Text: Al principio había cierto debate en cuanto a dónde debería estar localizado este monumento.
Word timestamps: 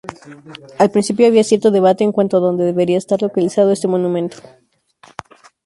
Al 0.79 0.89
principio 0.89 1.27
había 1.27 1.43
cierto 1.43 1.69
debate 1.69 2.03
en 2.03 2.11
cuanto 2.11 2.37
a 2.37 2.39
dónde 2.39 2.63
debería 2.63 2.97
estar 2.97 3.21
localizado 3.21 3.69
este 3.71 3.87
monumento. 3.87 4.37